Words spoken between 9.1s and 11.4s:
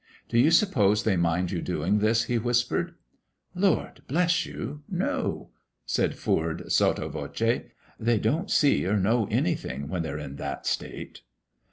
anything when they're in that state."